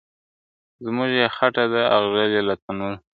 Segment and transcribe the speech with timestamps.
[0.83, 2.97] زموږ یې خټه ده اغږلې له تنوره..